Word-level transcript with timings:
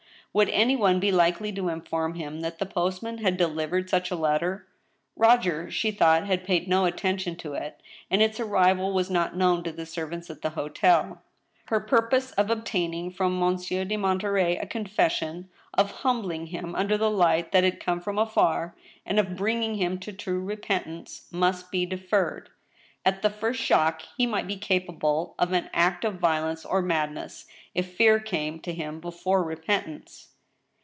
Would 0.33 0.47
any 0.47 0.77
one 0.77 1.01
be 1.01 1.11
likely 1.11 1.51
to 1.51 1.67
inform 1.67 2.13
him 2.13 2.39
that 2.39 2.57
the 2.57 2.65
postman 2.65 3.17
bad 3.21 3.37
deliv 3.37 3.67
ered 3.71 3.89
such 3.89 4.09
a 4.11 4.15
letter? 4.15 4.65
Roger, 5.17 5.69
she 5.69 5.91
thought, 5.91 6.25
had 6.25 6.45
paid 6.45 6.69
no 6.69 6.85
attention 6.85 7.35
to 7.35 7.51
it, 7.51 7.81
and 8.09 8.21
its 8.21 8.39
arrival 8.39 8.93
was 8.93 9.09
not 9.09 9.35
known 9.35 9.61
to 9.65 9.73
the 9.73 9.85
servants 9.85 10.29
at 10.29 10.41
the 10.41 10.51
hotel. 10.51 11.21
Her 11.65 11.81
purpose 11.81 12.31
of 12.35 12.49
obtaining 12.49 13.11
from 13.11 13.37
Monsieur 13.37 13.83
de 13.83 13.97
Monterey 13.97 14.55
a 14.55 14.65
confes 14.65 15.11
sion, 15.11 15.49
of 15.73 15.91
humbling 15.91 16.45
him 16.47 16.75
under 16.75 16.97
the 16.97 17.11
light 17.11 17.51
that 17.51 17.65
had 17.65 17.81
come 17.81 17.99
from 17.99 18.17
afar, 18.17 18.73
and 19.05 19.19
of 19.19 19.35
bringing 19.35 19.75
him 19.75 19.99
to 19.99 20.13
true 20.13 20.39
repentance, 20.41 21.27
must 21.29 21.71
be 21.71 21.85
deferred. 21.85 22.49
At 23.03 23.23
the 23.23 23.31
first 23.31 23.59
shock, 23.59 24.03
he 24.15 24.27
might 24.27 24.45
be 24.45 24.57
capable 24.57 25.33
of 25.39 25.53
any 25.53 25.67
act 25.73 26.05
of 26.05 26.19
violence 26.19 26.63
or 26.63 26.83
madness,'if 26.83 27.91
fear 27.95 28.19
came 28.19 28.59
to 28.59 28.75
liim 28.75 29.01
before 29.01 29.41
repentance. 29.43 30.27